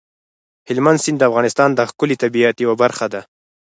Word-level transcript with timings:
هلمند 0.67 0.99
سیند 1.03 1.17
د 1.19 1.23
افغانستان 1.29 1.69
د 1.73 1.79
ښکلي 1.89 2.15
طبیعت 2.23 2.55
یوه 2.65 2.75
برخه 2.83 3.05
ده. 3.13 3.21